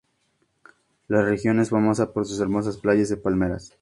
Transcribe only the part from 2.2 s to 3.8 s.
sus hermosas playas de palmeras.